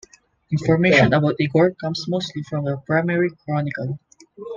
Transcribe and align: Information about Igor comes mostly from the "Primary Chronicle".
Information 0.51 1.13
about 1.13 1.39
Igor 1.39 1.75
comes 1.75 2.05
mostly 2.07 2.41
from 2.41 2.65
the 2.65 2.77
"Primary 2.87 3.29
Chronicle". 3.45 3.99